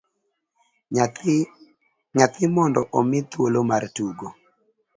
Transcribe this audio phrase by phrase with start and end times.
[2.15, 4.27] Nyathi mondo omi thuolo mar tugo